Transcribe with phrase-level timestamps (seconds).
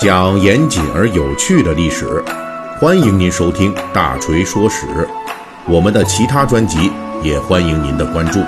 [0.00, 2.06] 讲严谨而有趣的历史，
[2.80, 4.86] 欢迎您收听《大锤说史》。
[5.68, 6.90] 我们的其他专辑
[7.22, 8.40] 也欢迎您的关注。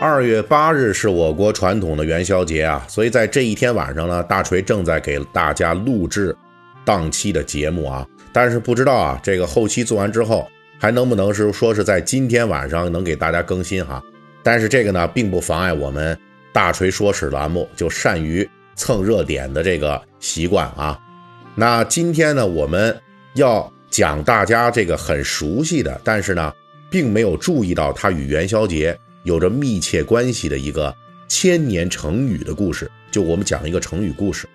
[0.00, 6.36] 二月八日是我国传统的元宵节啊，所以在这一天晚上呢，大锤正在给大家录制
[6.84, 8.04] 档期的节目啊。
[8.32, 10.48] 但是不知道啊，这个后期做完之后，
[10.80, 14.02] 还能不能是说是在今天晚上能给大家更新哈？
[14.42, 16.18] 但是这个呢，并不妨碍我们
[16.52, 20.98] 大锤说史栏目就善于蹭热点的这个习惯啊。
[21.54, 22.98] 那今天呢，我们
[23.34, 26.52] 要讲大家这个很熟悉的，但是呢，
[26.90, 30.94] 并没有注意到它与元宵节有着密切关系的一个
[31.28, 32.90] 千年成语的故事。
[33.10, 34.48] 就我们讲一个成语故事，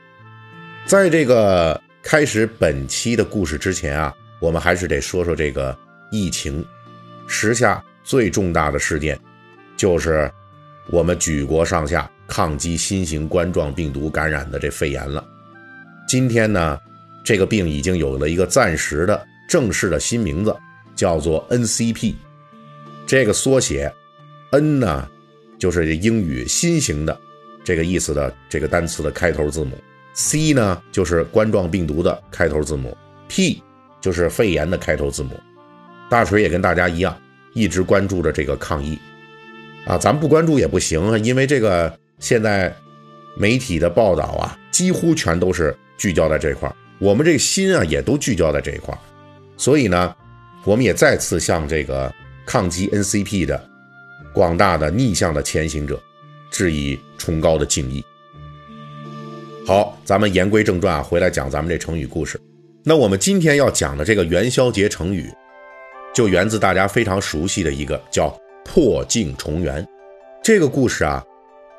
[0.85, 5.77] 在这个开始本期的故事之前啊，我们还是得说说这个
[6.09, 6.65] 疫情
[7.27, 9.19] 时下最重大的事件，
[9.75, 10.31] 就是
[10.89, 15.23] 我们举国上下抗击新型冠状病毒感染的这肺炎了。
[16.07, 16.79] 今天呢。
[17.27, 20.55] 这个病已经有了一个暂时的正式的新名字，
[20.95, 22.13] 叫做 NCP。
[23.07, 23.91] 这个缩写
[24.51, 25.09] ，N 呢，
[25.57, 27.19] 就是英语新型的
[27.63, 29.75] 这个意思的这个单词的开头字母
[30.13, 32.95] ；C 呢，就是冠状病毒的开头字母
[33.27, 33.59] ；P
[33.99, 35.31] 就是肺炎的开头字母。
[36.11, 37.19] 大锤也跟大家一样，
[37.53, 38.99] 一直关注着这个抗疫
[39.85, 42.73] 啊，咱不关注也不行啊，因为这个现在
[43.37, 46.75] 媒体的报道啊，几乎全都是聚焦在这块儿。
[46.97, 48.99] 我们这心啊，也都聚焦在这一块儿，
[49.57, 50.15] 所以呢，
[50.63, 52.11] 我们也再次向这个
[52.45, 53.69] 抗击 NCP 的
[54.33, 56.01] 广大的逆向的前行者
[56.49, 58.03] 致以崇高的敬意。
[59.67, 62.39] 好，咱们言归正传啊，回来讲咱们这成语故事。
[62.83, 65.29] 那我们今天要讲的这个元宵节成语，
[66.13, 68.29] 就源自大家非常熟悉的一个叫
[68.65, 69.87] “破镜重圆”
[70.43, 71.23] 这个故事啊，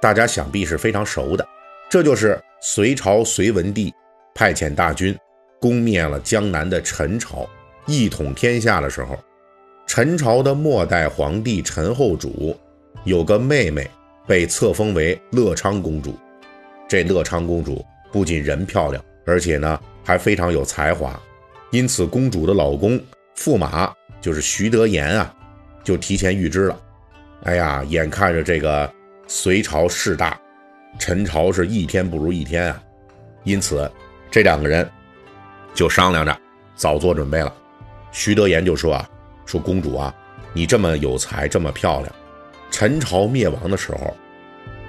[0.00, 1.46] 大家想必是非常熟的，
[1.90, 3.92] 这就是隋朝隋文帝。
[4.34, 5.16] 派遣大军
[5.58, 7.48] 攻灭了江南的陈朝，
[7.86, 9.18] 一统天下的时候，
[9.86, 12.54] 陈朝的末代皇帝陈后主
[13.04, 13.90] 有个妹妹
[14.26, 16.14] 被册封为乐昌公主。
[16.86, 21.18] 这乐昌公主不仅人漂亮，而且呢还非常有才华，
[21.70, 23.00] 因此公主的老公
[23.34, 23.90] 驸马
[24.20, 25.34] 就是徐德言啊，
[25.82, 26.78] 就提前预知了。
[27.42, 28.92] 哎呀，眼看着这个
[29.26, 30.38] 隋朝势大，
[30.98, 32.82] 陈朝是一天不如一天啊，
[33.44, 33.90] 因此。
[34.28, 34.86] 这两个人
[35.72, 36.36] 就商量着
[36.74, 37.54] 早做准备了。
[38.10, 39.08] 徐德言就说：“啊，
[39.46, 40.12] 说公主啊，
[40.52, 42.12] 你这么有才，这么漂亮，
[42.70, 44.14] 陈朝灭亡的时候，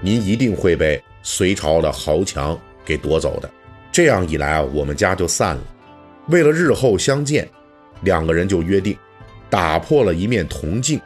[0.01, 3.49] 您一定会被隋朝的豪强给夺走的。
[3.91, 5.61] 这样一来啊，我们家就散了。
[6.27, 7.47] 为了日后相见，
[8.01, 8.97] 两个人就约定，
[9.49, 10.99] 打破了一面铜镜。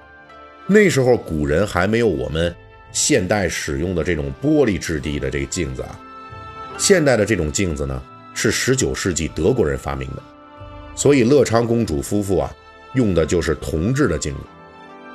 [0.68, 2.54] 那时候古人还没有我们
[2.92, 6.00] 现代使用的这种玻璃质地的这个镜子啊，
[6.78, 8.02] 现代的这种镜子呢。”
[8.34, 10.24] 是十九世纪德国人发明的，
[10.96, 12.50] 所以乐昌公主夫妇啊，
[12.94, 14.40] 用的就是铜制的镜子。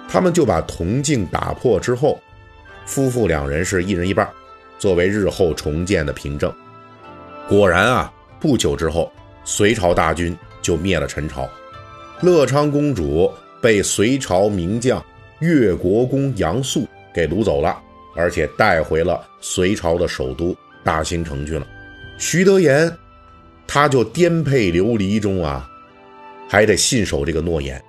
[0.07, 2.21] 他们就把铜镜打破之后，
[2.85, 4.29] 夫妇两人是一人一半，
[4.79, 6.53] 作为日后重建的凭证。
[7.49, 9.11] 果然啊，不久之后，
[9.47, 11.49] 隋朝大军就灭了陈朝，
[12.21, 15.03] 乐昌公主被隋朝名将
[15.41, 17.77] 越国公杨素给掳走了，
[18.15, 21.67] 而且带回了隋朝的首都大兴城去了。
[22.19, 22.93] 徐德言。
[23.69, 25.69] 他就颠沛流离中啊，
[26.49, 27.83] 还得信守这个诺言，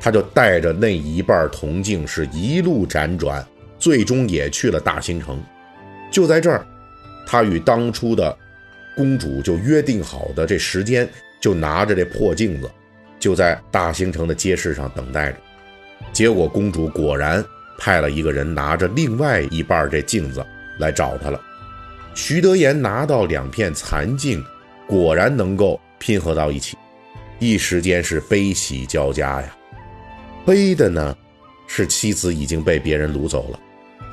[0.00, 3.46] 他就带着那一半铜镜是一路辗转，
[3.78, 5.38] 最终也去了大兴城。
[6.10, 6.66] 就在这儿，
[7.26, 8.34] 他与当初的
[8.96, 11.06] 公主就约定好的这时间，
[11.42, 12.70] 就拿着这破镜子，
[13.20, 15.38] 就在大兴城的街市上等待着。
[16.12, 17.44] 结果公主果然
[17.78, 20.44] 派了一个人拿着另外一半这镜子
[20.78, 21.40] 来找他了。
[22.14, 24.44] 徐德言拿到两片残镜。
[24.88, 26.76] 果然能够拼合到一起，
[27.40, 29.56] 一时间是悲喜交加呀。
[30.46, 31.16] 悲的呢，
[31.66, 33.58] 是妻子已经被别人掳走了；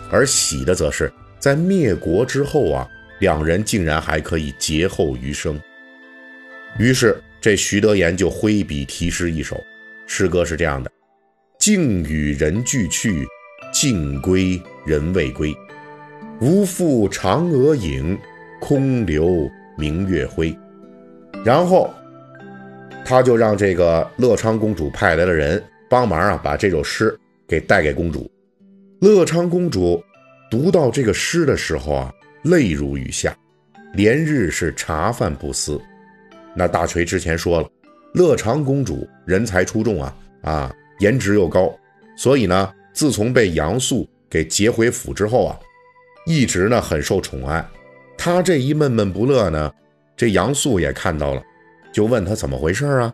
[0.09, 5.61] 而喜的则是在灭国之后啊，两人竟然还可以劫后余生。
[6.79, 9.63] 于是这徐德言就挥笔题诗一首，
[10.07, 10.91] 诗歌是这样的
[11.63, 13.25] ：“静与人俱去，
[13.71, 15.55] 静归人未归，
[16.41, 18.19] 无复嫦娥影，
[18.59, 20.53] 空留明月辉。”
[21.45, 21.89] 然后，
[23.05, 27.17] 他就让这个乐昌公主派来的人帮忙啊，把这首诗
[27.47, 28.29] 给带给公主。
[28.99, 30.03] 乐昌公主
[30.51, 32.13] 读到这个诗的时候啊，
[32.43, 33.33] 泪如雨下，
[33.93, 35.79] 连日是茶饭不思。
[36.53, 37.69] 那大锤之前说了，
[38.13, 41.73] 乐昌公主人才出众啊，啊，颜值又高，
[42.15, 45.59] 所以呢，自从被杨素给劫回府之后啊，
[46.25, 47.65] 一直呢很受宠爱。
[48.17, 49.71] 他这一闷闷不乐呢，
[50.15, 51.43] 这杨素也看到了，
[51.91, 53.13] 就问他怎么回事啊？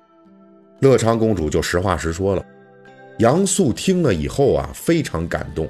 [0.82, 2.46] 乐昌公主就实话实说了。
[3.20, 5.68] 杨素听了以后啊，非常感动，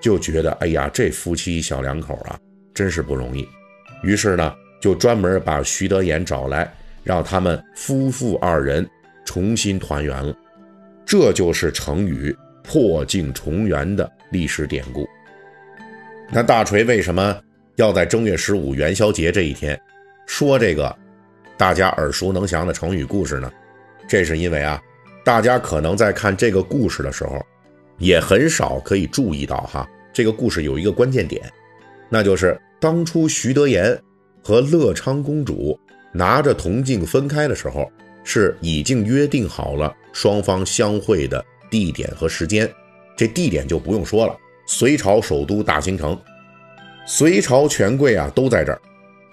[0.00, 2.38] 就觉得哎呀，这夫妻小两口啊，
[2.74, 3.46] 真是不容易。
[4.02, 6.72] 于是呢，就专门把徐德言找来，
[7.04, 8.88] 让他们夫妇二人
[9.24, 10.34] 重新团圆了。
[11.08, 15.08] 这就是成语“破镜重圆”的历史典故。
[16.30, 17.34] 那大锤为什么？
[17.76, 19.80] 要在正月十五元宵节这一天
[20.26, 20.94] 说这个
[21.56, 23.50] 大家耳熟能详的成语故事呢？
[24.06, 24.78] 这是因为啊，
[25.24, 27.40] 大家可能在看这个故事的时候，
[27.96, 31.42] 也很少可以注意到哈，这个故事有一个关键点，
[32.10, 33.98] 那就是当初徐德言
[34.42, 35.78] 和乐昌公主
[36.12, 37.90] 拿着铜镜分开的时候，
[38.30, 42.70] 是已经约定好了双方相会的地点和时间。
[43.16, 44.36] 这地点就不用说了，
[44.66, 46.16] 隋朝首都大兴城。
[47.06, 48.78] 隋朝权贵啊都在这儿，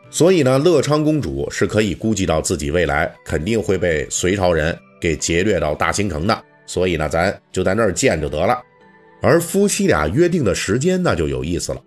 [0.10, 8.58] 所以呢，乐昌公主是可以估计到自己未来肯定会被隋朝人给劫掠到大兴城的，所以呢，咱就在那儿见就得了。
[9.22, 11.82] 而夫妻俩约定的时间那就有意思了，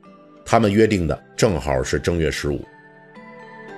[0.45, 2.63] 他们约定的正好是正月十五。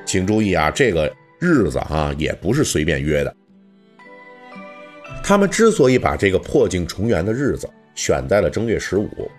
[0.04, 1.08] 请注意啊，这个
[1.40, 3.34] 日子哈也不是随便约的。
[5.24, 9.30] 他们之所以把这个破镜重圆的日子选在了正月十五，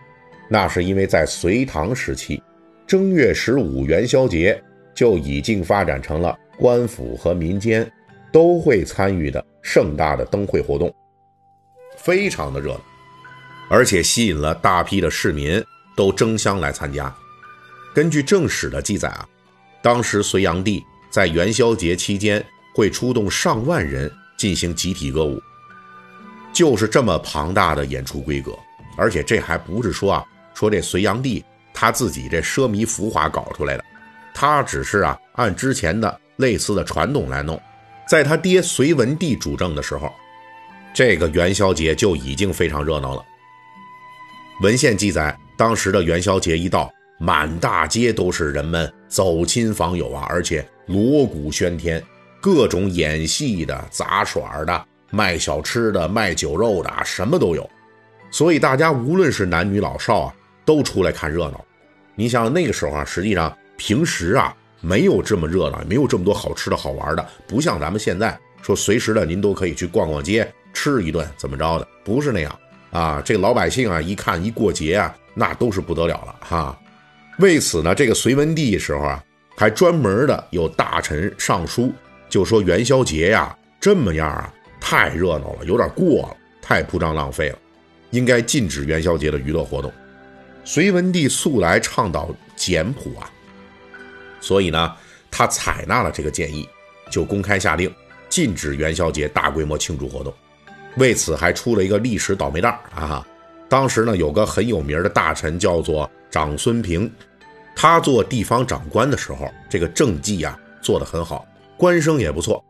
[0.49, 2.41] 那是因为在隋唐时期。
[2.87, 4.61] 正月十五元宵节
[4.93, 7.89] 就已经发展成了官府和民间
[8.33, 10.93] 都会参与的盛大的灯会活动，
[11.97, 12.81] 非常的热闹，
[13.69, 15.63] 而且吸引了大批的市民
[15.95, 17.13] 都争相来参加。
[17.93, 19.25] 根据正史的记载啊，
[19.81, 22.43] 当时隋炀帝在元宵节期间
[22.73, 25.39] 会出动上万人进行集体歌舞，
[26.53, 28.57] 就是这么庞大的演出规格，
[28.97, 31.43] 而且这还不是说啊，说这隋炀帝。
[31.73, 33.83] 他自己这奢靡浮华搞出来的，
[34.33, 37.59] 他只是啊按之前的类似的传统来弄。
[38.05, 40.13] 在他爹隋文帝主政的时候，
[40.93, 43.23] 这个元宵节就已经非常热闹了。
[44.61, 52.03] 文献记载，当时的元宵节一到，满大街都是人们走亲访友啊，而且锣鼓喧天，
[52.39, 57.69] 各种演戏的、杂耍的、卖小吃的、卖酒肉的，什么都有。
[58.29, 60.35] 所以大家无论是男女老少啊。
[60.63, 61.65] 都出来看热闹，
[62.13, 72.59] 你想那个时候啊，实际上平时啊没有这么热闹，没有这么多好吃的好玩的，不像咱们现在说随时的您都可以去逛逛街吃一顿怎么着的，不是那样
[72.91, 73.19] 啊。
[73.25, 76.79] 这老百姓啊一看一过节啊，那都是不得了了哈。
[77.39, 79.21] 为此呢，这个隋文帝时候啊，
[79.61, 81.93] 还专门的有大臣上书，
[82.27, 87.59] 就说元宵节呀这么样啊太热闹了，有点过了，太铺张浪费了，
[88.09, 89.93] 应该禁止元宵节的娱乐活动。
[90.63, 93.29] 隋文帝素来倡导简朴啊，
[94.39, 94.95] 所以呢，
[95.29, 96.67] 他采纳了这个建议，
[97.11, 97.93] 就公开下令
[98.29, 100.33] 禁止元宵节大规模庆祝活动。
[100.97, 103.23] 为此，还出了一个历史倒霉蛋啊！
[103.69, 107.07] 当时呢，有个很有名的大臣叫做长孙平，
[107.81, 111.43] 他做地方长官的时候，这个政绩啊做得很好，
[111.77, 112.63] 官声也不错。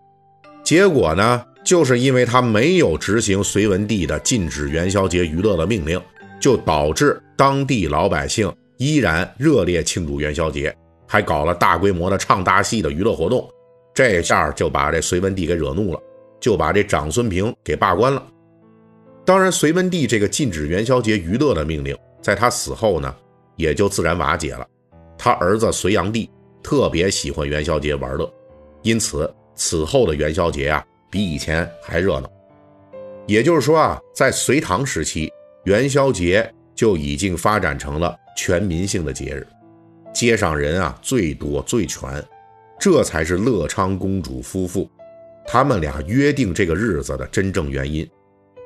[0.64, 6.02] 结果呢，就是因为他没有执行隋文帝的禁止元宵节娱乐的命令。
[6.40, 10.76] 就导致当地老百姓依然热烈庆祝元宵节，
[11.06, 13.48] 还搞了大规模的唱大戏的娱乐活动，
[13.94, 16.02] 这下就把这隋文帝给惹怒了，
[16.40, 18.26] 就把这长孙平给罢官了。
[19.24, 23.14] 当然，隋文帝这个禁止元宵节娱乐的命令，在他死后呢，
[23.56, 24.66] 也就自然瓦解了。
[25.24, 26.28] 他儿子隋炀帝
[26.64, 28.28] 特别喜欢元宵节玩乐，
[28.82, 32.28] 因此此后的元宵节啊，比以前还热闹。
[33.28, 35.32] 也就是说啊，在隋唐时期。
[35.66, 39.46] 元宵节就已经发展成了全民性的节日，
[40.12, 42.02] 街上人啊最多最全，
[42.80, 44.90] 这才是乐昌公主夫妇
[45.46, 48.10] 他们俩约定这个日子的真正原因。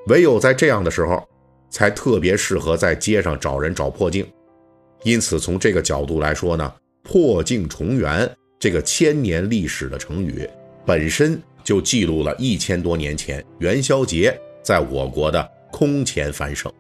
[0.07, 1.21] 唯有在这样的时候，
[1.69, 4.25] 才特别适合在街上找人找破镜。
[5.05, 8.27] 因此，从这个角度来说呢，“破镜重圆”
[8.59, 10.49] 这个千年历史的成语，
[10.83, 16.73] 本身就记录了一千多年前元宵节在我国的空前繁盛。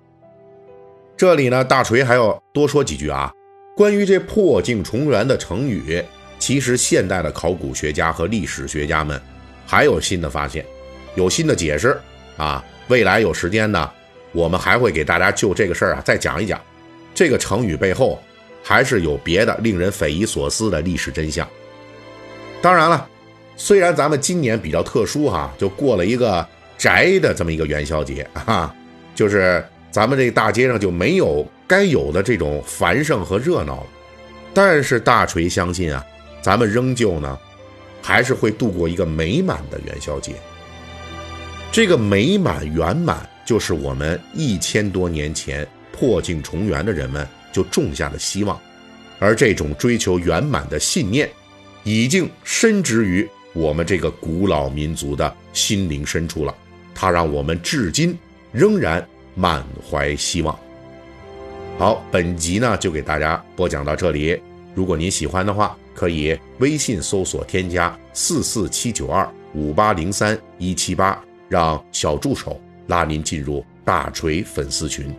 [1.15, 3.31] 这里呢，大锤还要多说几句啊。
[3.77, 6.03] 关于这“破镜重圆”的成语，
[6.39, 9.21] 其实现代的考古学家和历史学家们
[9.67, 10.65] 还有新的发现，
[11.13, 11.95] 有新的解释
[12.37, 12.65] 啊。
[12.87, 13.91] 未来有时间呢，
[14.31, 16.59] 我们还会给大家就这个事儿啊再讲一讲。
[17.15, 18.21] 这个成语背后
[18.61, 21.47] 还是有别的令人匪夷所思的历史真相。
[22.61, 23.07] 当然了，
[23.55, 28.71] 虽然咱们今年比较特殊哈，就过了一个宅的这么一个元宵节啊，
[29.15, 29.65] 就是。
[29.91, 33.87] 咱们这大街上就没有该有的这种繁盛和热闹了，
[34.53, 36.03] 但是大锤相信啊，
[36.41, 37.39] 咱们仍旧呢，
[38.01, 40.33] 还是会度过一个美满的元宵节。
[41.71, 45.65] 这个美满圆满，就是我们一千多年前
[45.97, 48.59] 破镜重圆的人们就种下了希望，
[49.19, 51.29] 而这种追求圆满的信念，
[51.83, 56.53] 已经深植于我们这个古老民族的心灵深处了。
[56.93, 58.17] 它让我们至今
[58.51, 60.57] 仍然满怀希望。
[61.77, 64.39] 好，本集呢就给大家播讲到这里。
[64.73, 71.21] 如果您喜欢的话，可以微信搜索添加四四七九二五八零三一七八。
[71.47, 75.13] 让小助手拉您进入大锤粉丝群。